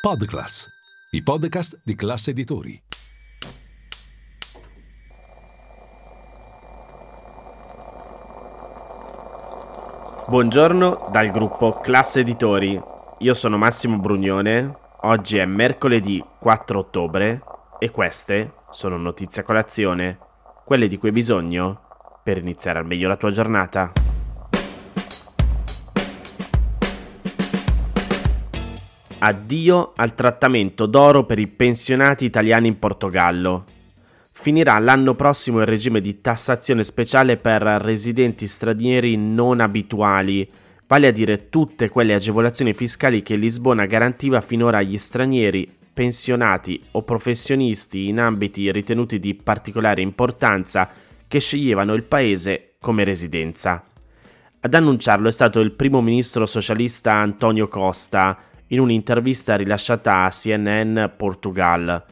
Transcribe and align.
Podclass, 0.00 0.66
i 1.10 1.22
podcast 1.22 1.78
di 1.84 1.94
classe 1.94 2.30
editori. 2.30 2.82
Buongiorno 10.26 11.10
dal 11.12 11.30
gruppo 11.30 11.80
Classe 11.80 12.20
Editori. 12.20 12.80
Io 13.18 13.34
sono 13.34 13.58
Massimo 13.58 13.98
Brugnone. 13.98 14.74
Oggi 15.02 15.36
è 15.36 15.44
mercoledì 15.44 16.24
4 16.38 16.78
ottobre 16.78 17.42
e 17.78 17.90
queste 17.90 18.54
sono 18.70 18.96
notizie 18.96 19.42
a 19.42 19.44
colazione, 19.44 20.18
quelle 20.64 20.88
di 20.88 20.96
cui 20.96 21.08
hai 21.08 21.14
bisogno 21.14 22.20
per 22.22 22.38
iniziare 22.38 22.78
al 22.78 22.86
meglio 22.86 23.06
la 23.06 23.18
tua 23.18 23.30
giornata. 23.30 23.92
Addio 29.22 29.92
al 29.96 30.14
trattamento 30.14 30.86
d'oro 30.86 31.24
per 31.24 31.38
i 31.38 31.46
pensionati 31.46 32.24
italiani 32.24 32.68
in 32.68 32.78
Portogallo. 32.78 33.66
Finirà 34.32 34.78
l'anno 34.78 35.14
prossimo 35.14 35.60
il 35.60 35.66
regime 35.66 36.00
di 36.00 36.22
tassazione 36.22 36.82
speciale 36.82 37.36
per 37.36 37.60
residenti 37.60 38.46
stranieri 38.46 39.18
non 39.18 39.60
abituali, 39.60 40.50
vale 40.86 41.08
a 41.08 41.10
dire 41.10 41.50
tutte 41.50 41.90
quelle 41.90 42.14
agevolazioni 42.14 42.72
fiscali 42.72 43.20
che 43.20 43.36
Lisbona 43.36 43.84
garantiva 43.84 44.40
finora 44.40 44.78
agli 44.78 44.96
stranieri, 44.96 45.70
pensionati 45.92 46.82
o 46.92 47.02
professionisti 47.02 48.08
in 48.08 48.20
ambiti 48.20 48.72
ritenuti 48.72 49.18
di 49.18 49.34
particolare 49.34 50.00
importanza 50.00 50.88
che 51.28 51.40
sceglievano 51.40 51.92
il 51.92 52.04
paese 52.04 52.76
come 52.80 53.04
residenza. 53.04 53.84
Ad 54.60 54.72
annunciarlo 54.72 55.28
è 55.28 55.32
stato 55.32 55.60
il 55.60 55.72
primo 55.72 56.00
ministro 56.00 56.46
socialista 56.46 57.12
Antonio 57.12 57.68
Costa, 57.68 58.48
in 58.70 58.80
un'intervista 58.80 59.56
rilasciata 59.56 60.24
a 60.24 60.30
CNN 60.30 61.04
Portugal. 61.16 62.04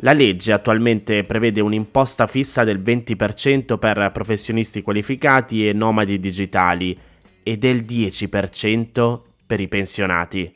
La 0.00 0.12
legge 0.12 0.52
attualmente 0.52 1.24
prevede 1.24 1.60
un'imposta 1.60 2.26
fissa 2.26 2.64
del 2.64 2.80
20% 2.80 3.78
per 3.78 4.10
professionisti 4.12 4.82
qualificati 4.82 5.66
e 5.66 5.72
nomadi 5.72 6.18
digitali 6.18 6.96
e 7.42 7.56
del 7.56 7.82
10% 7.82 9.20
per 9.46 9.60
i 9.60 9.68
pensionati. 9.68 10.52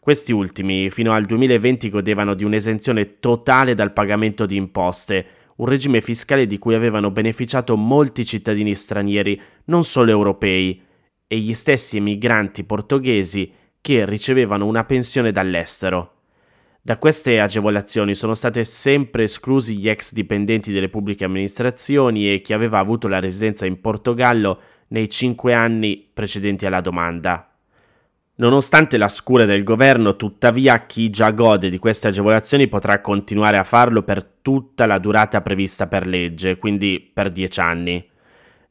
Questi 0.00 0.32
ultimi 0.32 0.90
fino 0.90 1.12
al 1.12 1.26
2020 1.26 1.90
godevano 1.90 2.34
di 2.34 2.44
un'esenzione 2.44 3.18
totale 3.20 3.74
dal 3.74 3.92
pagamento 3.92 4.46
di 4.46 4.56
imposte, 4.56 5.26
un 5.56 5.66
regime 5.66 6.00
fiscale 6.00 6.46
di 6.46 6.58
cui 6.58 6.74
avevano 6.74 7.10
beneficiato 7.10 7.76
molti 7.76 8.24
cittadini 8.24 8.74
stranieri, 8.74 9.40
non 9.64 9.84
solo 9.84 10.10
europei, 10.10 10.80
e 11.26 11.38
gli 11.38 11.52
stessi 11.54 11.96
emigranti 11.96 12.64
portoghesi 12.64 13.52
che 13.86 14.04
ricevevano 14.04 14.66
una 14.66 14.82
pensione 14.82 15.30
dall'estero. 15.30 16.14
Da 16.82 16.98
queste 16.98 17.38
agevolazioni 17.38 18.16
sono 18.16 18.34
state 18.34 18.64
sempre 18.64 19.22
esclusi 19.22 19.76
gli 19.76 19.88
ex 19.88 20.12
dipendenti 20.12 20.72
delle 20.72 20.88
pubbliche 20.88 21.24
amministrazioni 21.24 22.32
e 22.32 22.40
chi 22.40 22.52
aveva 22.52 22.80
avuto 22.80 23.06
la 23.06 23.20
residenza 23.20 23.64
in 23.64 23.80
Portogallo 23.80 24.60
nei 24.88 25.08
cinque 25.08 25.54
anni 25.54 26.04
precedenti 26.12 26.66
alla 26.66 26.80
domanda. 26.80 27.48
Nonostante 28.38 28.96
la 28.96 29.06
scura 29.06 29.44
del 29.44 29.62
governo, 29.62 30.16
tuttavia 30.16 30.84
chi 30.84 31.08
già 31.08 31.30
gode 31.30 31.70
di 31.70 31.78
queste 31.78 32.08
agevolazioni 32.08 32.66
potrà 32.66 33.00
continuare 33.00 33.56
a 33.56 33.62
farlo 33.62 34.02
per 34.02 34.24
tutta 34.24 34.86
la 34.86 34.98
durata 34.98 35.42
prevista 35.42 35.86
per 35.86 36.08
legge, 36.08 36.56
quindi 36.56 37.08
per 37.14 37.30
dieci 37.30 37.60
anni. 37.60 38.04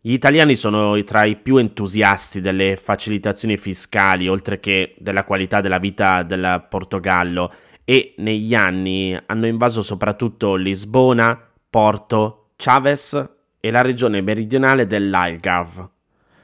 Gli 0.07 0.13
italiani 0.13 0.53
sono 0.53 1.01
tra 1.03 1.25
i 1.25 1.35
più 1.35 1.57
entusiasti 1.57 2.39
delle 2.39 2.75
facilitazioni 2.75 3.57
fiscali, 3.57 4.27
oltre 4.27 4.59
che 4.59 4.93
della 4.99 5.23
qualità 5.23 5.61
della 5.61 5.79
vita 5.79 6.21
del 6.21 6.63
Portogallo, 6.69 7.51
e 7.83 8.13
negli 8.17 8.53
anni 8.53 9.17
hanno 9.25 9.47
invaso 9.47 9.81
soprattutto 9.81 10.53
Lisbona, 10.53 11.51
Porto, 11.67 12.49
Chaves 12.55 13.29
e 13.59 13.71
la 13.71 13.81
regione 13.81 14.21
meridionale 14.21 14.85
dell'Algarve. 14.85 15.89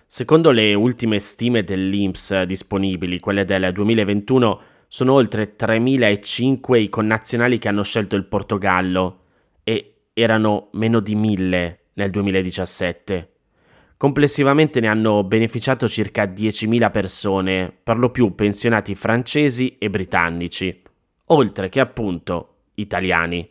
Secondo 0.08 0.50
le 0.50 0.74
ultime 0.74 1.20
stime 1.20 1.64
dell'INPS 1.64 2.42
disponibili, 2.42 3.20
quelle 3.20 3.46
del 3.46 3.72
2021, 3.72 4.62
sono 4.88 5.14
oltre 5.14 5.56
3.005 5.56 6.78
i 6.78 6.90
connazionali 6.90 7.60
che 7.60 7.68
hanno 7.68 7.84
scelto 7.84 8.16
il 8.16 8.26
Portogallo 8.26 9.20
e 9.64 10.06
erano 10.14 10.70
meno 10.72 11.00
di 11.00 11.16
1.000 11.16 11.76
nel 11.94 12.10
2017. 12.10 13.28
Complessivamente 14.02 14.80
ne 14.80 14.88
hanno 14.88 15.24
beneficiato 15.24 15.88
circa 15.88 16.24
10.000 16.24 16.90
persone, 16.90 17.72
per 17.84 18.00
lo 18.00 18.10
più 18.10 18.34
pensionati 18.34 18.96
francesi 18.96 19.78
e 19.78 19.92
britannici, 19.92 20.82
oltre 21.28 21.70
che 21.70 21.80
appunto 21.80 22.62
italiani. 22.78 23.48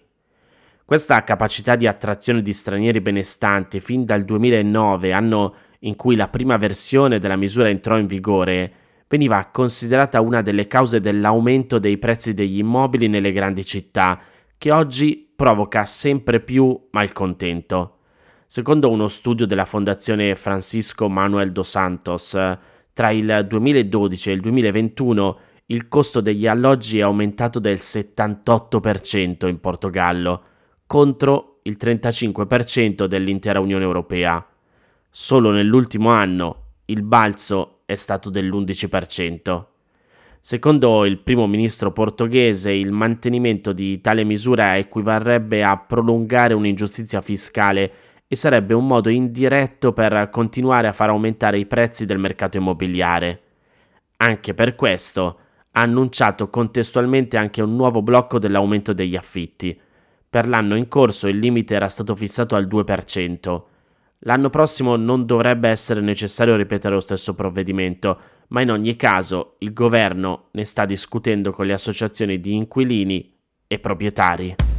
Questa 0.85 1.23
capacità 1.23 1.77
di 1.77 1.87
attrazione 1.87 2.43
di 2.43 2.53
stranieri 2.53 3.01
benestanti 3.01 3.79
fin 3.79 4.05
dal 4.05 4.25
2009, 4.25 5.13
anno 5.13 5.55
in 5.83 5.95
cui 5.95 6.17
la 6.17 6.27
prima 6.27 6.57
versione 6.57 7.21
della 7.21 7.37
misura 7.37 7.69
entrò 7.69 7.97
in 7.97 8.07
vigore, 8.09 8.73
veniva 9.07 9.51
considerata 9.53 10.21
una 10.21 10.43
delle 10.43 10.67
cause 10.67 10.99
dell'aumento 10.99 11.79
dei 11.79 11.97
prezzi 11.97 12.35
degli 12.35 12.59
immobili 12.59 13.07
nelle 13.07 13.31
grandi 13.31 13.65
città, 13.65 14.21
che 14.59 14.73
oggi 14.73 15.33
provoca 15.37 15.85
sempre 15.85 16.41
più 16.41 16.89
malcontento. 16.91 17.99
Secondo 18.53 18.91
uno 18.91 19.07
studio 19.07 19.47
della 19.47 19.65
Fondazione 19.65 20.35
Francisco 20.35 21.09
Manuel 21.09 21.53
dos 21.53 21.69
Santos, 21.69 22.37
tra 22.93 23.11
il 23.11 23.47
2012 23.47 24.29
e 24.29 24.33
il 24.33 24.41
2021 24.41 25.39
il 25.67 25.87
costo 25.87 26.21
degli 26.21 26.49
alloggi 26.49 26.99
è 26.99 27.03
aumentato 27.03 27.61
del 27.61 27.77
78% 27.77 29.47
in 29.47 29.61
Portogallo, 29.61 30.43
contro 30.85 31.59
il 31.63 31.77
35% 31.81 33.05
dell'intera 33.05 33.61
Unione 33.61 33.85
Europea. 33.85 34.45
Solo 35.09 35.53
nell'ultimo 35.53 36.11
anno 36.11 36.63
il 36.87 37.03
balzo 37.03 37.83
è 37.85 37.95
stato 37.95 38.31
dell'11%. 38.31 39.65
Secondo 40.41 41.05
il 41.05 41.19
primo 41.19 41.47
ministro 41.47 41.93
portoghese, 41.93 42.73
il 42.73 42.91
mantenimento 42.91 43.73
di 43.73 44.01
tale 44.01 44.25
misura 44.25 44.77
equivarrebbe 44.77 45.63
a 45.63 45.79
prolungare 45.79 46.55
un'ingiustizia 46.55 47.21
fiscale 47.21 48.09
e 48.33 48.37
sarebbe 48.37 48.75
un 48.75 48.87
modo 48.87 49.09
indiretto 49.09 49.93
per 49.93 50.29
continuare 50.31 50.87
a 50.87 50.93
far 50.93 51.09
aumentare 51.09 51.59
i 51.59 51.67
prezzi 51.67 52.07
del 52.07 52.21
mercato 52.21 52.59
immobiliare. 52.59 53.41
Anche 54.19 54.55
per 54.55 54.77
questo 54.77 55.39
ha 55.73 55.81
annunciato 55.81 56.49
contestualmente 56.49 57.37
anche 57.37 57.61
un 57.61 57.75
nuovo 57.75 58.03
blocco 58.03 58.39
dell'aumento 58.39 58.93
degli 58.93 59.17
affitti. 59.17 59.77
Per 60.31 60.47
l'anno 60.47 60.77
in 60.77 60.87
corso 60.87 61.27
il 61.27 61.39
limite 61.39 61.75
era 61.75 61.89
stato 61.89 62.15
fissato 62.15 62.55
al 62.55 62.69
2%. 62.69 63.63
L'anno 64.21 64.49
prossimo 64.49 64.95
non 64.95 65.27
dovrebbe 65.27 65.69
essere 65.69 66.01
necessario 66.01 66.55
ripetere 66.55 66.95
lo 66.95 67.01
stesso 67.01 67.35
provvedimento, 67.35 68.21
ma 68.51 68.61
in 68.61 68.71
ogni 68.71 68.95
caso 68.95 69.57
il 69.59 69.73
governo 69.73 70.51
ne 70.53 70.65
sta 70.65 70.85
discutendo 70.85 71.51
con 71.51 71.67
le 71.67 71.73
associazioni 71.73 72.39
di 72.39 72.55
inquilini 72.55 73.37
e 73.67 73.79
proprietari. 73.81 74.70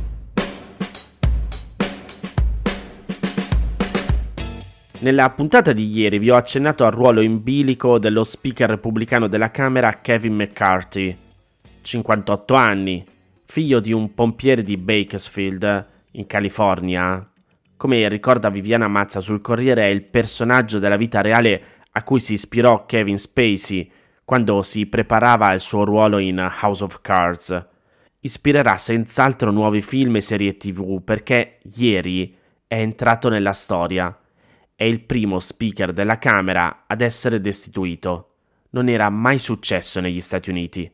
Nella 5.01 5.31
puntata 5.31 5.73
di 5.73 5.91
ieri 5.91 6.19
vi 6.19 6.29
ho 6.29 6.35
accennato 6.35 6.85
al 6.85 6.91
ruolo 6.91 7.21
in 7.21 7.41
bilico 7.41 7.97
dello 7.97 8.23
speaker 8.23 8.69
repubblicano 8.69 9.27
della 9.27 9.49
Camera 9.49 9.99
Kevin 9.99 10.35
McCarthy, 10.35 11.17
58 11.81 12.53
anni, 12.53 13.03
figlio 13.45 13.79
di 13.79 13.91
un 13.93 14.13
pompiere 14.13 14.61
di 14.61 14.77
Bakersfield, 14.77 15.87
in 16.11 16.27
California. 16.27 17.27
Come 17.75 18.07
ricorda 18.09 18.51
Viviana 18.51 18.87
Mazza 18.87 19.21
sul 19.21 19.41
Corriere, 19.41 19.85
è 19.85 19.87
il 19.87 20.03
personaggio 20.03 20.77
della 20.77 20.97
vita 20.97 21.21
reale 21.21 21.63
a 21.93 22.03
cui 22.03 22.19
si 22.19 22.33
ispirò 22.33 22.85
Kevin 22.85 23.17
Spacey 23.17 23.91
quando 24.23 24.61
si 24.61 24.85
preparava 24.85 25.47
al 25.47 25.61
suo 25.61 25.83
ruolo 25.83 26.19
in 26.19 26.37
House 26.61 26.83
of 26.83 27.01
Cards. 27.01 27.67
Ispirerà 28.19 28.77
senz'altro 28.77 29.49
nuovi 29.49 29.81
film 29.81 30.17
e 30.17 30.21
serie 30.21 30.57
tv 30.57 31.01
perché 31.03 31.57
ieri 31.73 32.37
è 32.67 32.75
entrato 32.75 33.29
nella 33.29 33.53
storia 33.53 34.15
è 34.81 34.85
il 34.85 35.01
primo 35.01 35.37
speaker 35.37 35.93
della 35.93 36.17
Camera 36.17 36.85
ad 36.87 37.01
essere 37.01 37.39
destituito. 37.39 38.29
Non 38.71 38.89
era 38.89 39.11
mai 39.11 39.37
successo 39.37 39.99
negli 39.99 40.19
Stati 40.19 40.49
Uniti. 40.49 40.91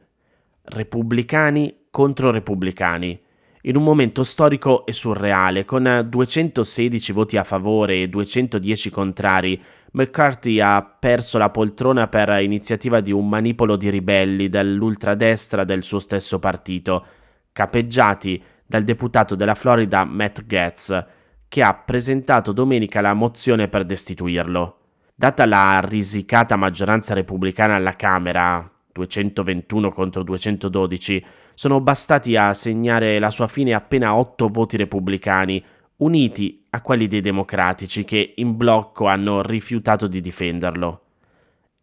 Repubblicani 0.64 1.86
contro 1.90 2.30
repubblicani. 2.30 3.18
In 3.62 3.78
un 3.78 3.84
momento 3.84 4.26
storico 4.26 4.86
e 4.86 4.92
surreale, 4.92 5.64
con 5.64 6.06
216 6.06 7.14
voti 7.14 7.38
a 7.38 7.46
favore 7.46 8.02
e 8.02 8.10
210 8.10 8.90
contrari, 8.90 9.64
McCarthy 9.94 10.60
ha 10.60 10.84
perso 10.84 11.38
la 11.38 11.50
poltrona 11.50 12.10
per 12.10 12.42
iniziativa 12.42 13.00
di 13.00 13.14
un 13.14 13.30
manipolo 13.30 13.78
di 13.78 13.90
ribelli 13.90 14.50
dell'ultradestra 14.50 15.64
del 15.64 15.86
suo 15.86 16.00
stesso 16.00 16.40
partito, 16.40 17.06
capeggiati 17.54 18.44
dal 18.66 18.84
deputato 18.84 19.36
della 19.36 19.56
Florida 19.56 20.04
Matt 20.04 20.46
Getz, 20.46 21.16
che 21.48 21.62
ha 21.62 21.74
presentato 21.74 22.52
domenica 22.52 23.02
la 23.02 23.14
mozione 23.14 23.68
per 23.68 23.84
destituirlo. 23.84 24.78
Data 25.16 25.46
la 25.46 25.80
risicata 25.84 26.56
maggioranza 26.56 27.14
repubblicana 27.14 27.76
alla 27.76 27.96
Camera, 27.96 28.70
221 28.92 29.90
contro 29.92 30.24
212, 30.24 31.26
sono 31.54 31.82
bastati 31.82 32.36
a 32.36 32.54
segnare 32.54 33.18
la 33.18 33.32
sua 33.32 33.48
fine 33.48 33.74
appena 33.74 34.16
otto 34.16 34.48
voti 34.48 34.78
repubblicani, 34.78 35.64
uniti 35.98 36.66
a 36.70 36.82
quelli 36.82 37.08
dei 37.08 37.22
democratici 37.22 38.04
che 38.04 38.34
in 38.36 38.56
blocco 38.56 39.08
hanno 39.08 39.42
rifiutato 39.42 40.08
di 40.08 40.22
difenderlo. 40.22 41.02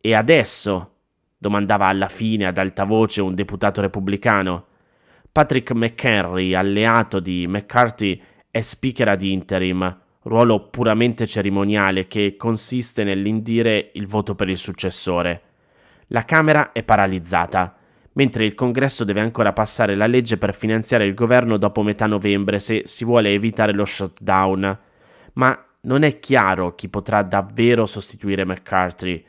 E 0.01 0.15
adesso? 0.15 0.91
domandava 1.45 1.87
alla 1.87 2.09
fine 2.09 2.47
ad 2.47 2.57
alta 2.57 2.85
voce 2.85 3.21
un 3.21 3.35
deputato 3.35 3.83
repubblicano. 3.83 4.67
Patrick 5.31 5.73
McHenry, 5.73 6.55
alleato 6.55 7.21
di 7.21 7.47
McCarthy, 7.47 8.19
è 8.55 8.61
speaker 8.61 9.09
ad 9.09 9.23
interim, 9.23 9.99
ruolo 10.23 10.69
puramente 10.69 11.27
cerimoniale 11.27 12.07
che 12.07 12.37
consiste 12.37 13.03
nell'indire 13.03 13.91
il 13.95 14.07
voto 14.07 14.37
per 14.37 14.49
il 14.49 14.59
successore. 14.59 15.43
La 16.09 16.25
Camera 16.25 16.71
è 16.71 16.85
paralizzata, 16.85 17.77
mentre 18.13 18.45
il 18.45 18.55
Congresso 18.55 19.03
deve 19.03 19.23
ancora 19.23 19.53
passare 19.53 19.97
la 19.97 20.07
legge 20.07 20.39
per 20.39 20.55
finanziare 20.55 21.05
il 21.05 21.15
governo 21.15 21.57
dopo 21.57 21.83
metà 21.83 22.07
novembre 22.07 22.61
se 22.61 22.83
si 22.85 23.05
vuole 23.05 23.33
evitare 23.33 23.73
lo 23.73 23.85
shutdown. 23.85 24.79
Ma 25.33 25.67
non 25.81 26.05
è 26.05 26.21
chiaro 26.21 26.77
chi 26.77 26.89
potrà 26.89 27.25
davvero 27.25 27.87
sostituire 27.87 28.45
McCarthy 28.45 29.25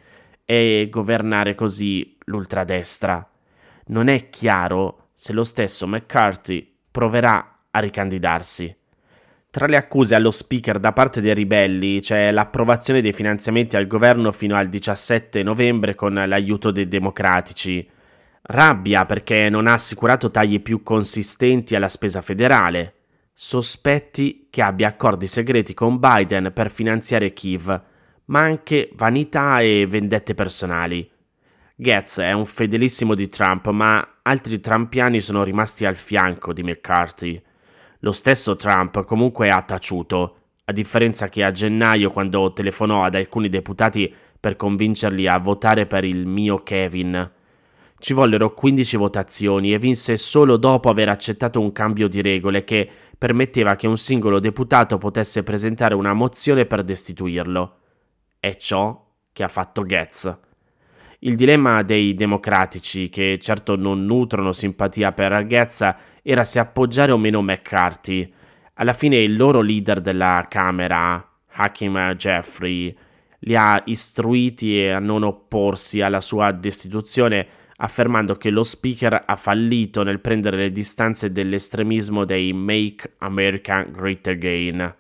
e 0.46 0.88
governare 0.92 1.56
così 1.56 2.16
l'ultradestra. 2.26 3.28
Non 3.88 4.08
è 4.08 4.30
chiaro 4.30 5.08
se 5.16 5.34
lo 5.34 5.44
stesso 5.44 5.88
McCarthy 5.88 6.76
proverà 6.92 7.62
a 7.72 7.80
ricandidarsi. 7.80 8.84
Tra 9.56 9.68
le 9.68 9.78
accuse 9.78 10.16
allo 10.16 10.32
speaker 10.32 10.80
da 10.80 10.92
parte 10.92 11.22
dei 11.22 11.34
ribelli 11.34 12.02
c'è 12.02 12.30
l'approvazione 12.30 13.00
dei 13.00 13.14
finanziamenti 13.14 13.78
al 13.78 13.88
governo 13.88 14.34
fino 14.34 14.58
al 14.58 14.68
17 14.68 15.44
novembre 15.44 15.96
con 15.96 16.14
l'aiuto 16.14 16.72
dei 16.72 16.90
democratici, 16.90 17.90
rabbia 18.42 19.06
perché 19.06 19.48
non 19.48 19.68
ha 19.68 19.72
assicurato 19.72 20.30
tagli 20.30 20.62
più 20.62 20.84
consistenti 20.84 21.74
alla 21.74 21.88
spesa 21.88 22.22
federale, 22.22 22.96
sospetti 23.32 24.48
che 24.50 24.62
abbia 24.62 24.90
accordi 24.90 25.26
segreti 25.26 25.74
con 25.74 26.00
Biden 26.00 26.52
per 26.54 26.70
finanziare 26.70 27.32
Kiev, 27.32 27.82
ma 28.26 28.42
anche 28.42 28.90
vanità 28.96 29.60
e 29.60 29.88
vendette 29.88 30.34
personali. 30.34 31.10
Getz 31.78 32.20
è 32.20 32.34
un 32.34 32.46
fedelissimo 32.46 33.16
di 33.16 33.30
Trump, 33.30 33.70
ma 33.70 34.18
altri 34.22 34.60
trumpiani 34.60 35.22
sono 35.22 35.46
rimasti 35.46 35.86
al 35.86 35.96
fianco 35.96 36.52
di 36.52 36.62
McCarthy. 36.62 37.42
Lo 38.06 38.12
stesso 38.12 38.56
Trump 38.56 39.04
comunque 39.04 39.50
ha 39.50 39.64
taciuto, 39.64 40.36
a 40.66 40.72
differenza 40.72 41.28
che 41.28 41.44
a 41.44 41.50
gennaio 41.50 42.12
quando 42.12 42.54
telefonò 42.54 43.04
ad 43.04 43.16
alcuni 43.16 43.50
deputati 43.50 44.14
per 44.40 44.56
convincerli 44.56 45.26
a 45.26 45.40
votare 45.40 45.88
per 45.88 46.04
il 46.04 46.28
mio 46.28 46.58
Kevin. 46.60 47.32
Ci 47.98 48.14
vollero 48.14 48.54
15 48.54 48.98
votazioni 48.98 49.74
e 49.74 49.80
vinse 49.80 50.18
solo 50.18 50.58
dopo 50.58 50.88
aver 50.90 51.10
accettato 51.10 51.60
un 51.60 51.72
cambio 51.72 52.08
di 52.08 52.22
regole 52.22 52.64
che 52.64 52.88
permetteva 53.18 53.76
che 53.76 53.88
un 53.88 53.98
singolo 53.98 54.38
deputato 54.38 55.00
potesse 55.00 55.42
presentare 55.42 55.96
una 55.96 56.14
mozione 56.14 56.68
per 56.68 56.84
destituirlo. 56.84 57.78
È 58.40 58.56
ciò 58.58 59.04
che 59.32 59.42
ha 59.42 59.48
fatto 59.48 59.84
Getz. 59.84 60.40
Il 61.20 61.36
dilemma 61.36 61.82
dei 61.82 62.14
democratici, 62.14 63.10
che 63.10 63.40
certo 63.42 63.76
non 63.76 64.06
nutrono 64.06 64.52
simpatia 64.52 65.12
per 65.12 65.48
Getz, 65.48 65.96
era 66.28 66.44
se 66.44 66.58
appoggiare 66.58 67.12
o 67.12 67.20
meno 67.20 67.44
McCarthy. 67.44 68.34
Alla 68.74 68.94
fine 68.94 69.18
il 69.18 69.38
loro 69.38 69.62
leader 69.62 70.02
della 70.02 70.48
Camera, 70.50 71.24
Hakim 71.52 72.16
Jeffrey, 72.16 72.96
li 73.42 73.56
ha 73.56 73.80
istruiti 73.86 74.82
a 74.88 74.98
non 74.98 75.22
opporsi 75.22 76.02
alla 76.02 76.22
sua 76.22 76.52
destituzione, 76.52 77.48
affermando 77.78 78.34
che 78.38 78.50
lo 78.50 78.64
speaker 78.64 79.22
ha 79.24 79.36
fallito 79.36 80.02
nel 80.02 80.20
prendere 80.20 80.58
le 80.58 80.72
distanze 80.72 81.32
dell'estremismo 81.32 82.26
dei 82.26 82.54
Make 82.54 83.18
America 83.20 83.84
Great 83.84 84.26
Again. 84.26 84.96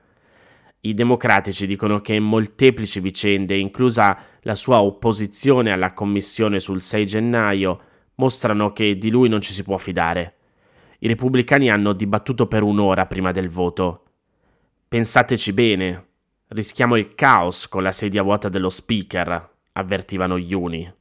I 0.82 0.94
democratici 0.94 1.66
dicono 1.66 2.02
che 2.02 2.14
in 2.14 2.24
molteplici 2.24 3.00
vicende, 3.00 3.56
inclusa 3.56 4.16
la 4.42 4.54
sua 4.54 4.80
opposizione 4.80 5.72
alla 5.72 5.94
commissione 5.94 6.60
sul 6.60 6.84
6 6.84 7.06
gennaio, 7.08 7.80
mostrano 8.16 8.72
che 8.72 8.96
di 8.96 9.10
lui 9.10 9.28
non 9.28 9.42
ci 9.42 9.54
si 9.54 9.64
può 9.64 9.78
fidare. 9.78 10.34
I 11.06 11.08
repubblicani 11.08 11.70
hanno 11.70 11.94
dibattuto 11.94 12.48
per 12.48 12.64
un'ora 12.64 13.06
prima 13.06 13.32
del 13.32 13.48
voto. 13.48 14.06
Pensateci 14.88 15.54
bene, 15.54 16.08
rischiamo 16.48 16.96
il 16.96 17.14
caos 17.14 17.68
con 17.68 17.84
la 17.84 17.92
sedia 17.92 18.24
vuota 18.24 18.50
dello 18.50 18.72
speaker, 18.72 19.50
avvertivano 19.74 20.40
gli 20.40 20.52
uni. 20.52 20.92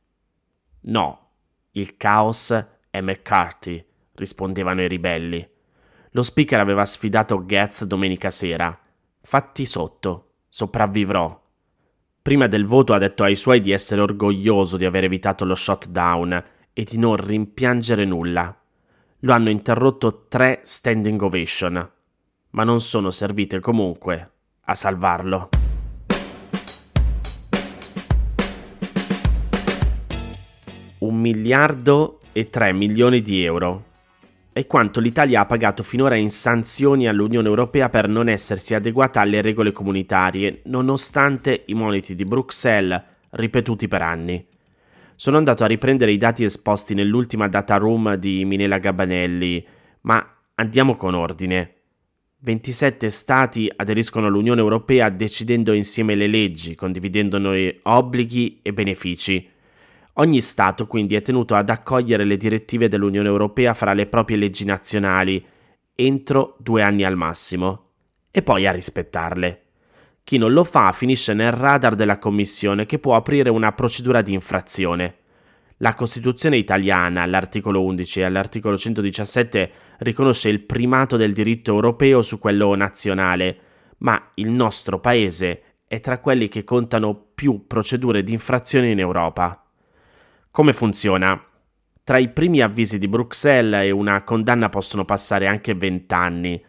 No, 0.83 1.29
il 1.71 1.97
caos 1.97 2.51
è 2.91 3.01
McCarthy, 3.01 3.83
rispondevano 4.17 4.83
i 4.83 4.89
ribelli. 4.89 5.49
Lo 6.11 6.23
speaker 6.23 6.61
aveva 6.61 6.85
sfidato 6.85 7.47
Getz 7.47 7.85
domenica 7.85 8.29
sera 8.29 8.79
Fatti 9.23 9.65
sotto, 9.65 10.33
sopravvivrò. 10.51 11.43
Prima 12.21 12.47
del 12.47 12.67
voto 12.67 12.93
ha 12.93 12.99
detto 12.99 13.25
ai 13.25 13.37
suoi 13.37 13.61
di 13.61 13.71
essere 13.71 14.03
orgoglioso 14.03 14.77
di 14.77 14.85
aver 14.85 15.05
evitato 15.05 15.47
lo 15.47 15.55
shutdown 15.55 16.45
e 16.75 16.85
di 16.85 16.99
non 16.99 17.17
rimpiangere 17.17 18.05
nulla. 18.05 18.55
Lo 19.25 19.33
hanno 19.33 19.49
interrotto 19.49 20.27
tre 20.29 20.61
standing 20.65 21.23
ovation, 21.23 21.91
ma 22.51 22.63
non 22.63 22.83
sono 22.83 23.11
servite 23.11 23.59
comunque 23.59 24.33
a 24.65 24.75
salvarlo. 24.75 25.49
Un 30.99 31.17
miliardo 31.19 32.21
e 32.33 32.51
tre 32.51 32.75
milioni 32.75 33.23
di 33.23 33.43
euro 33.43 33.85
è 34.53 34.67
quanto 34.67 35.01
l'Italia 35.01 35.41
ha 35.41 35.47
pagato 35.47 35.83
finora 35.83 36.17
in 36.17 36.31
sanzioni 36.31 37.09
all'Unione 37.09 37.49
Europea 37.49 37.89
per 37.89 38.09
non 38.09 38.29
essersi 38.29 38.75
adeguata 38.75 39.23
alle 39.23 39.41
regole 39.41 39.73
comunitarie, 39.73 40.61
nonostante 40.65 41.63
i 41.69 41.73
moniti 41.73 42.15
di 42.15 42.27
Bruxelles 42.27 43.03
ripetuti 43.31 43.89
per 43.89 44.03
anni. 44.03 44.47
Sono 45.17 45.37
andato 45.37 45.63
a 45.63 45.69
riprendere 45.69 46.13
i 46.13 46.19
dati 46.19 46.45
esposti 46.45 46.95
nell'ultima 46.95 47.49
data 47.49 47.77
room 47.77 48.15
di 48.17 48.45
Minela 48.45 48.79
Gabanelli, 48.79 49.65
ma 50.03 50.37
andiamo 50.57 50.97
con 50.97 51.15
ordine. 51.15 51.75
27 52.41 53.09
Stati 53.09 53.73
aderiscono 53.75 54.27
all'Unione 54.27 54.61
Europea 54.61 55.09
decidendo 55.09 55.73
insieme 55.73 56.15
le 56.15 56.27
leggi, 56.27 56.75
condividendone 56.75 57.79
obblighi 57.83 58.61
e 58.61 58.73
benefici. 58.73 59.49
Ogni 60.15 60.41
Stato 60.41 60.87
quindi 60.87 61.15
è 61.15 61.23
tenuto 61.23 61.55
ad 61.55 61.71
accogliere 61.71 62.25
le 62.25 62.37
direttive 62.37 62.89
dell'Unione 62.89 63.29
Europea 63.29 63.73
fra 63.73 63.95
le 63.95 64.07
proprie 64.07 64.37
leggi 64.37 64.65
nazionali 64.65 65.43
entro 65.95 66.57
due 66.59 66.83
anni 66.83 67.05
al 67.05 67.17
massimo 67.17 67.91
e 68.31 68.43
poi 68.43 68.67
a 68.67 68.73
rispettarle. 68.73 69.64
Chi 70.25 70.39
non 70.39 70.55
lo 70.55 70.65
fa 70.65 70.91
finisce 70.93 71.35
nel 71.35 71.53
radar 71.53 71.95
della 71.95 72.19
Commissione 72.19 72.87
che 72.87 72.99
può 72.99 73.15
aprire 73.15 73.51
una 73.51 73.73
procedura 73.73 74.23
di 74.23 74.33
infrazione. 74.33 75.19
La 75.79 75.93
Costituzione 75.93 76.57
italiana, 76.57 77.21
all'articolo 77.21 77.85
11 77.85 78.21
e 78.21 78.25
all'articolo 78.25 78.79
117, 78.79 79.71
riconosce 79.99 80.49
il 80.49 80.63
primato 80.63 81.19
del 81.19 81.35
diritto 81.35 81.73
europeo 81.73 82.23
su 82.23 82.39
quello 82.39 82.75
nazionale, 82.75 83.59
ma 83.99 84.31
il 84.37 84.49
nostro 84.49 84.99
Paese 84.99 85.63
è 85.87 86.01
tra 86.01 86.19
quelli 86.19 86.49
che 86.49 86.65
contano 86.65 87.15
più 87.35 87.67
procedure 87.67 88.23
di 88.23 88.33
infrazione 88.33 88.91
in 88.91 89.01
Europa. 89.01 89.63
Come 90.51 90.73
funziona? 90.73 91.39
Tra 92.03 92.17
i 92.17 92.31
primi 92.31 92.63
avvisi 92.63 92.97
di 92.97 93.09
Bruxelles 93.09 93.85
e 93.85 93.91
una 93.91 94.23
condanna 94.25 94.71
possono 94.71 95.05
passare 95.05 95.47
anche 95.47 95.75
vent'anni. 95.75 96.65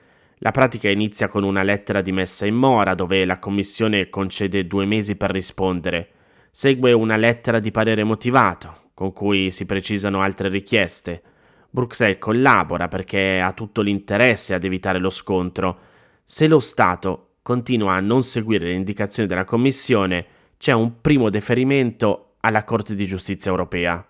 La 0.46 0.52
pratica 0.52 0.92
inizia 0.92 1.28
con 1.28 1.42
una 1.42 1.64
lettera 1.64 2.02
di 2.02 2.12
messa 2.12 2.46
in 2.46 2.54
mora 2.54 2.94
dove 2.94 3.26
la 3.26 3.40
Commissione 3.40 4.10
concede 4.10 4.68
due 4.68 4.86
mesi 4.86 5.16
per 5.16 5.32
rispondere. 5.32 6.10
Segue 6.52 6.92
una 6.92 7.16
lettera 7.16 7.58
di 7.58 7.72
parere 7.72 8.04
motivato, 8.04 8.92
con 8.94 9.12
cui 9.12 9.50
si 9.50 9.66
precisano 9.66 10.22
altre 10.22 10.50
richieste. 10.50 11.24
Bruxelles 11.72 12.20
collabora 12.20 12.88
perché 12.88 13.42
ha 13.42 13.54
tutto 13.54 13.82
l'interesse 13.82 14.54
ad 14.54 14.64
evitare 14.64 15.00
lo 15.00 15.10
scontro. 15.10 15.80
Se 16.24 16.46
lo 16.46 16.60
Stato 16.60 17.38
continua 17.42 17.96
a 17.96 18.00
non 18.00 18.22
seguire 18.22 18.66
le 18.66 18.74
indicazioni 18.74 19.28
della 19.28 19.46
Commissione, 19.46 20.28
c'è 20.58 20.74
un 20.74 21.02
primo 21.02 21.32
deferimento 21.32 22.36
alla 22.42 22.64
Corte 22.64 22.94
di 22.94 23.06
giustizia 23.06 23.50
europea. 23.50 24.08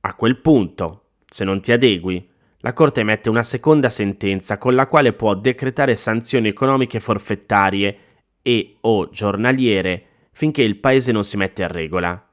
A 0.00 0.14
quel 0.16 0.40
punto, 0.40 1.02
se 1.24 1.44
non 1.44 1.60
ti 1.60 1.70
adegui, 1.70 2.34
la 2.66 2.72
Corte 2.72 3.02
emette 3.02 3.30
una 3.30 3.44
seconda 3.44 3.88
sentenza 3.88 4.58
con 4.58 4.74
la 4.74 4.88
quale 4.88 5.12
può 5.12 5.36
decretare 5.36 5.94
sanzioni 5.94 6.48
economiche 6.48 6.98
forfettarie 6.98 7.98
e 8.42 8.78
o 8.80 9.08
giornaliere 9.08 10.06
finché 10.32 10.62
il 10.62 10.78
Paese 10.78 11.12
non 11.12 11.22
si 11.22 11.36
mette 11.36 11.62
a 11.62 11.68
regola. 11.68 12.28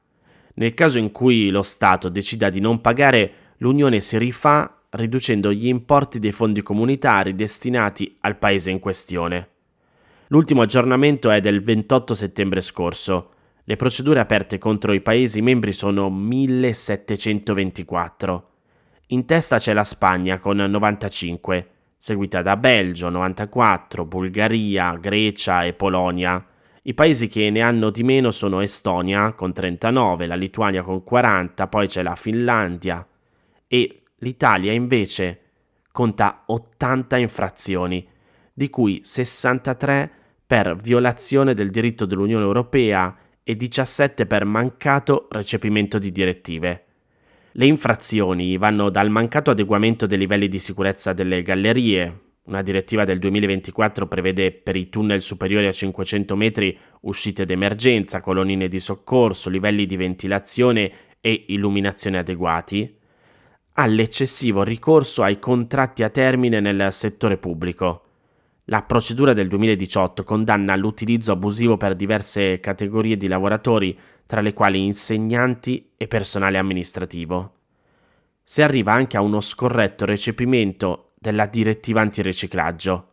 Nel 0.55 0.73
caso 0.73 0.97
in 0.97 1.11
cui 1.11 1.51
lo 1.51 1.61
Stato 1.61 2.09
decida 2.09 2.49
di 2.49 2.59
non 2.59 2.81
pagare, 2.81 3.33
l'Unione 3.57 4.01
si 4.01 4.17
rifà 4.17 4.81
riducendo 4.89 5.53
gli 5.53 5.67
importi 5.67 6.17
dei 6.17 6.31
fondi 6.31 6.63
comunitari 6.63 7.35
destinati 7.35 8.17
al 8.21 8.37
Paese 8.37 8.71
in 8.71 8.79
questione. 8.79 9.49
L'ultimo 10.29 10.63
aggiornamento 10.63 11.29
è 11.29 11.41
del 11.41 11.61
28 11.61 12.15
settembre 12.15 12.61
scorso 12.61 13.33
Le 13.65 13.75
procedure 13.75 14.19
aperte 14.19 14.57
contro 14.57 14.93
i 14.93 15.01
Paesi 15.01 15.43
membri 15.43 15.73
sono 15.73 16.09
1724. 16.09 18.47
In 19.13 19.25
testa 19.25 19.59
c'è 19.59 19.73
la 19.73 19.83
Spagna 19.83 20.39
con 20.39 20.57
95, 20.57 21.67
seguita 21.99 22.41
da 22.41 22.57
Belgio 22.57 23.09
94, 23.09 24.05
Bulgaria, 24.05 24.95
Grecia 24.95 25.65
e 25.65 25.73
Polonia. 25.73 26.43
I 26.81 26.95
paesi 26.95 27.27
che 27.27 27.51
ne 27.51 27.61
hanno 27.61 27.91
di 27.91 28.01
meno 28.01 28.31
sono 28.31 28.59
Estonia 28.61 29.33
con 29.33 29.53
39, 29.53 30.25
la 30.25 30.33
Lituania 30.33 30.81
con 30.81 31.03
40, 31.03 31.67
poi 31.67 31.85
c'è 31.85 32.01
la 32.01 32.15
Finlandia 32.15 33.07
e 33.67 34.01
l'Italia 34.17 34.71
invece 34.71 35.41
conta 35.91 36.45
80 36.47 37.15
infrazioni, 37.17 38.07
di 38.51 38.67
cui 38.71 39.01
63 39.03 40.11
per 40.43 40.75
violazione 40.75 41.53
del 41.53 41.69
diritto 41.69 42.07
dell'Unione 42.07 42.45
Europea 42.45 43.15
e 43.43 43.55
17 43.55 44.25
per 44.25 44.43
mancato 44.43 45.27
recepimento 45.29 45.99
di 45.99 46.11
direttive. 46.11 46.85
Le 47.55 47.67
infrazioni 47.67 48.57
vanno 48.57 48.89
dal 48.89 49.11
mancato 49.11 49.51
adeguamento 49.51 50.07
dei 50.07 50.17
livelli 50.17 50.47
di 50.47 50.57
sicurezza 50.57 51.13
delle 51.13 51.43
gallerie, 51.43 52.21
una 52.45 52.63
direttiva 52.63 53.03
del 53.03 53.19
2024 53.19 54.07
prevede 54.07 54.51
per 54.51 54.75
i 54.75 54.89
tunnel 54.89 55.21
superiori 55.21 55.67
a 55.67 55.71
500 55.71 56.35
metri 56.35 56.75
uscite 57.01 57.45
d'emergenza, 57.45 58.21
colonnine 58.21 58.67
di 58.67 58.79
soccorso, 58.79 59.51
livelli 59.51 59.85
di 59.85 59.95
ventilazione 59.95 60.91
e 61.21 61.43
illuminazione 61.49 62.17
adeguati, 62.17 62.97
all'eccessivo 63.73 64.63
ricorso 64.63 65.21
ai 65.21 65.37
contratti 65.37 66.01
a 66.01 66.09
termine 66.09 66.59
nel 66.59 66.91
settore 66.91 67.37
pubblico. 67.37 68.01
La 68.65 68.81
procedura 68.81 69.33
del 69.33 69.47
2018 69.47 70.23
condanna 70.23 70.75
l'utilizzo 70.75 71.31
abusivo 71.31 71.77
per 71.77 71.95
diverse 71.95 72.59
categorie 72.59 73.15
di 73.15 73.27
lavoratori 73.27 73.95
tra 74.25 74.41
le 74.41 74.53
quali 74.53 74.83
insegnanti 74.83 75.91
e 75.97 76.07
personale 76.07 76.57
amministrativo. 76.57 77.53
Si 78.43 78.61
arriva 78.61 78.91
anche 78.91 79.17
a 79.17 79.21
uno 79.21 79.39
scorretto 79.39 80.05
recepimento 80.05 81.11
della 81.17 81.45
direttiva 81.45 82.01
antiriciclaggio. 82.01 83.09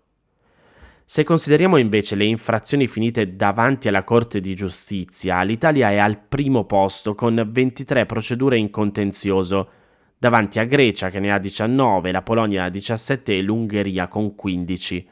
Se 1.04 1.24
consideriamo 1.24 1.76
invece 1.76 2.14
le 2.14 2.24
infrazioni 2.24 2.86
finite 2.86 3.34
davanti 3.34 3.88
alla 3.88 4.04
Corte 4.04 4.40
di 4.40 4.54
giustizia, 4.54 5.42
l'Italia 5.42 5.90
è 5.90 5.98
al 5.98 6.20
primo 6.20 6.64
posto 6.64 7.14
con 7.14 7.48
23 7.50 8.06
procedure 8.06 8.56
in 8.56 8.70
contenzioso, 8.70 9.70
davanti 10.16 10.60
a 10.60 10.64
Grecia 10.64 11.10
che 11.10 11.18
ne 11.18 11.32
ha 11.32 11.38
19, 11.38 12.12
la 12.12 12.22
Polonia 12.22 12.68
17 12.68 13.36
e 13.36 13.42
l'Ungheria 13.42 14.06
con 14.06 14.36
15. 14.36 15.08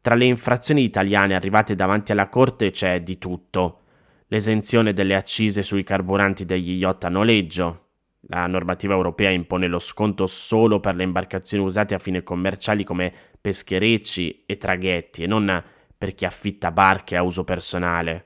Tra 0.00 0.14
le 0.14 0.24
infrazioni 0.24 0.82
italiane 0.82 1.34
arrivate 1.34 1.74
davanti 1.74 2.12
alla 2.12 2.28
Corte 2.28 2.70
c'è 2.70 3.02
di 3.02 3.18
tutto 3.18 3.80
l'esenzione 4.28 4.92
delle 4.92 5.14
accise 5.14 5.62
sui 5.62 5.82
carburanti 5.82 6.44
degli 6.44 6.72
yacht 6.72 7.04
a 7.04 7.08
noleggio. 7.08 7.86
La 8.22 8.46
normativa 8.46 8.94
europea 8.94 9.30
impone 9.30 9.68
lo 9.68 9.78
sconto 9.78 10.26
solo 10.26 10.80
per 10.80 10.96
le 10.96 11.04
imbarcazioni 11.04 11.64
usate 11.64 11.94
a 11.94 11.98
fine 11.98 12.22
commerciali 12.22 12.84
come 12.84 13.12
pescherecci 13.40 14.44
e 14.44 14.56
traghetti 14.56 15.22
e 15.22 15.26
non 15.26 15.62
per 15.96 16.14
chi 16.14 16.24
affitta 16.24 16.70
barche 16.70 17.16
a 17.16 17.22
uso 17.22 17.44
personale. 17.44 18.24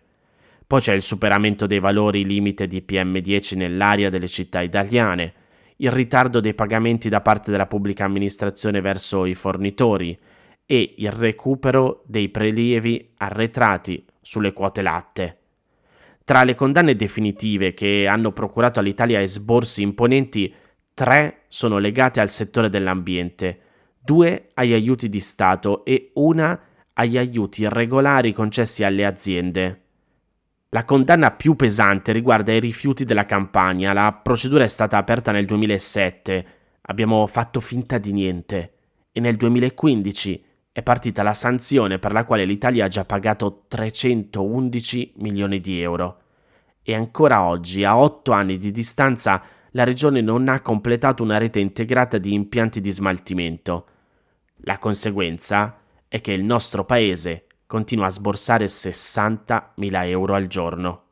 Poi 0.67 0.81
c'è 0.81 0.95
il 0.95 1.03
superamento 1.03 1.67
dei 1.67 1.81
valori 1.81 2.25
limite 2.25 2.67
di 2.67 2.85
PM10 2.87 3.57
nell'area 3.57 4.09
delle 4.09 4.29
città 4.29 4.61
italiane, 4.61 5.35
il 5.77 5.91
ritardo 5.91 6.41
dei 6.41 6.55
pagamenti 6.55 7.09
da 7.09 7.21
parte 7.21 7.51
della 7.51 7.67
pubblica 7.67 8.05
amministrazione 8.05 8.81
verso 8.81 9.27
i 9.27 9.35
fornitori 9.35 10.19
e 10.65 10.95
il 10.99 11.11
recupero 11.11 12.03
dei 12.07 12.29
prelievi 12.29 13.13
arretrati 13.19 14.05
sulle 14.21 14.53
quote 14.53 14.81
latte. 14.81 15.42
Tra 16.25 16.45
le 16.45 16.55
condanne 16.55 16.95
definitive 16.95 17.75
che 17.75 18.07
hanno 18.07 18.33
procurato 18.33 18.81
all'Italia 18.81 19.21
esborsi 19.21 19.83
imponenti, 19.83 20.55
tre 20.95 21.43
sono 21.49 21.79
legate 21.79 22.21
al 22.21 22.29
settore 22.29 22.69
dell'ambiente, 22.69 23.61
due 23.99 24.51
agli 24.55 24.73
aiuti 24.73 25.09
di 25.09 25.21
Stato 25.21 25.85
e 25.85 26.11
una 26.15 26.59
agli 26.95 27.19
aiuti 27.19 27.63
irregolari 27.63 28.33
concessi 28.33 28.85
alle 28.85 29.05
aziende. 29.05 29.81
La 30.69 30.85
condanna 30.85 31.33
più 31.33 31.55
pesante 31.55 32.13
riguarda 32.13 32.53
i 32.53 32.61
rifiuti 32.61 33.05
della 33.05 33.27
campagna. 33.27 33.93
La 33.93 34.13
procedura 34.13 34.65
è 34.65 34.69
stata 34.69 34.97
aperta 34.97 35.31
nel 35.31 35.45
2007. 35.45 36.47
Abbiamo 36.83 37.27
fatto 37.27 37.61
finta 37.61 37.99
di 37.99 38.13
niente. 38.13 38.73
E 39.13 39.21
nel 39.21 39.37
2015 39.37 40.45
è 40.73 40.83
partita 40.83 41.23
la 41.23 41.35
sanzione 41.35 41.99
per 41.99 42.13
la 42.13 42.25
quale 42.25 42.47
l'Italia 42.47 42.87
ha 42.87 42.89
già 42.89 43.05
pagato 43.05 43.65
311 43.69 45.13
milioni 45.17 45.61
di 45.61 45.83
euro. 45.83 46.21
E 46.83 46.95
ancora 46.95 47.43
oggi, 47.43 47.85
a 47.85 47.99
otto 47.99 48.33
anni 48.33 48.57
di 48.57 48.71
distanza, 48.71 49.43
la 49.73 49.85
regione 49.85 50.23
non 50.23 50.49
ha 50.49 50.63
completato 50.63 51.23
una 51.23 51.37
rete 51.37 51.61
integrata 51.61 52.17
di 52.17 52.33
impianti 52.33 52.81
di 52.81 52.91
smaltimento. 52.91 53.87
La 54.65 54.79
conseguenza 54.79 55.79
è 56.09 56.23
che 56.23 56.33
il 56.33 56.43
nostro 56.43 56.87
paese 56.87 57.47
continua 57.67 58.07
a 58.07 58.11
sborsare 58.11 58.65
60.000 58.65 60.07
euro 60.07 60.35
al 60.35 60.47
giorno. 60.47 61.03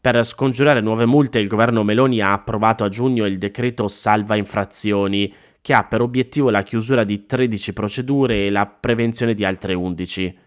Per 0.00 0.22
scongiurare 0.22 0.80
nuove 0.80 1.06
multe, 1.06 1.38
il 1.38 1.48
governo 1.48 1.82
Meloni 1.82 2.20
ha 2.20 2.32
approvato 2.32 2.84
a 2.84 2.88
giugno 2.88 3.24
il 3.24 3.38
decreto 3.38 3.88
salva 3.88 4.36
infrazioni, 4.36 5.32
che 5.66 5.74
ha 5.74 5.82
per 5.82 6.00
obiettivo 6.00 6.48
la 6.48 6.62
chiusura 6.62 7.02
di 7.02 7.26
13 7.26 7.72
procedure 7.72 8.44
e 8.44 8.50
la 8.50 8.66
prevenzione 8.66 9.34
di 9.34 9.44
altre 9.44 9.74
11. 9.74 10.38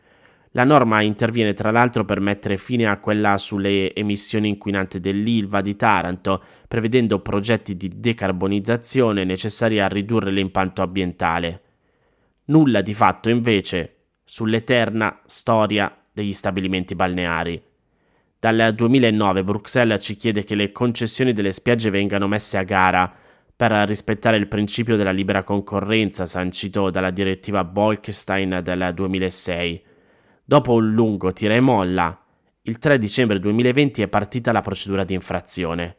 La 0.51 0.63
norma 0.63 1.01
interviene 1.01 1.51
tra 1.51 1.71
l'altro 1.71 2.05
per 2.05 2.21
mettere 2.21 2.55
fine 2.55 2.85
a 2.85 2.99
quella 2.99 3.37
sulle 3.37 3.93
emissioni 3.93 4.47
inquinanti 4.47 5.01
dell'Ilva 5.01 5.59
di 5.59 5.75
Taranto, 5.75 6.41
prevedendo 6.69 7.19
progetti 7.19 7.75
di 7.75 7.99
decarbonizzazione 7.99 9.25
necessari 9.25 9.81
a 9.81 9.89
ridurre 9.89 10.31
l'impatto 10.31 10.83
ambientale. 10.83 11.63
Nulla 12.45 12.79
di 12.79 12.93
fatto 12.93 13.27
invece 13.29 13.95
sull'eterna 14.23 15.19
storia 15.25 15.93
degli 16.13 16.31
stabilimenti 16.31 16.95
balneari. 16.95 17.61
Dal 18.39 18.71
2009 18.73 19.43
Bruxelles 19.43 20.01
ci 20.01 20.15
chiede 20.15 20.45
che 20.45 20.55
le 20.55 20.71
concessioni 20.71 21.33
delle 21.33 21.51
spiagge 21.51 21.89
vengano 21.89 22.25
messe 22.25 22.57
a 22.57 22.63
gara 22.63 23.27
per 23.59 23.71
rispettare 23.71 24.37
il 24.37 24.47
principio 24.47 24.95
della 24.95 25.11
libera 25.11 25.43
concorrenza 25.43 26.25
sancito 26.25 26.89
dalla 26.89 27.11
direttiva 27.11 27.65
Bolkestein 27.65 28.61
del 28.63 28.91
2006. 28.93 29.83
Dopo 30.45 30.75
un 30.75 30.93
lungo 30.93 31.33
tira 31.33 31.55
e 31.55 31.59
molla, 31.59 32.23
il 32.61 32.77
3 32.77 32.97
dicembre 32.97 33.37
2020 33.37 34.01
è 34.01 34.07
partita 34.07 34.53
la 34.53 34.61
procedura 34.61 35.03
di 35.03 35.13
infrazione. 35.13 35.97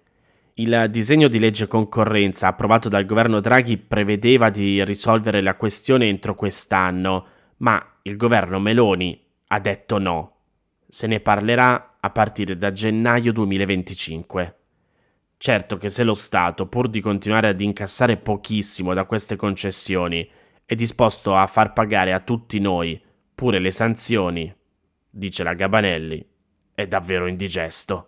Il 0.55 0.87
disegno 0.89 1.29
di 1.29 1.39
legge 1.39 1.67
concorrenza 1.67 2.47
approvato 2.47 2.89
dal 2.89 3.05
governo 3.05 3.41
Draghi 3.41 3.77
prevedeva 3.77 4.49
di 4.49 4.83
risolvere 4.83 5.43
la 5.43 5.57
questione 5.57 6.09
entro 6.09 6.35
quest'anno, 6.35 7.27
ma 7.59 7.79
il 8.05 8.17
governo 8.17 8.59
Meloni 8.59 9.23
ha 9.49 9.61
detto 9.61 9.99
no. 9.99 10.37
Se 10.89 11.07
ne 11.07 11.21
parlerà 11.21 11.99
a 12.01 12.09
partire 12.09 12.57
da 12.57 12.73
gennaio 12.73 13.35
2025. 13.35 14.60
Certo 15.43 15.79
che 15.79 15.89
se 15.89 16.05
lo 16.05 16.13
Stato, 16.13 16.67
pur 16.67 16.91
di 16.91 17.01
continuare 17.01 17.49
ad 17.49 17.59
incassare 17.63 18.19
pochissimo 18.19 18.93
da 18.93 19.07
queste 19.07 19.37
concessioni, 19.37 20.29
è 20.67 20.75
disposto 20.75 21.35
a 21.35 21.47
far 21.47 21.73
pagare 21.73 22.13
a 22.13 22.21
tutti 22.21 22.61
noi 22.61 23.01
pure 23.35 23.59
le 23.59 23.71
sanzioni, 23.71 24.55
dice 25.09 25.43
la 25.43 25.55
Gabanelli, 25.55 26.23
è 26.75 26.87
davvero 26.87 27.27
indigesto. 27.27 28.05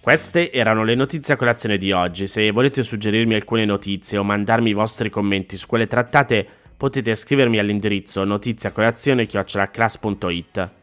Queste 0.00 0.50
erano 0.50 0.82
le 0.82 0.94
notizie 0.94 1.34
a 1.34 1.36
colazione 1.36 1.76
di 1.76 1.92
oggi. 1.92 2.26
Se 2.26 2.50
volete 2.52 2.82
suggerirmi 2.82 3.34
alcune 3.34 3.66
notizie 3.66 4.16
o 4.16 4.24
mandarmi 4.24 4.70
i 4.70 4.72
vostri 4.72 5.10
commenti 5.10 5.58
su 5.58 5.66
quelle 5.66 5.86
trattate, 5.86 6.48
potete 6.74 7.14
scrivermi 7.14 7.58
all'indirizzo 7.58 8.24
notiziacolazione.it. 8.24 10.82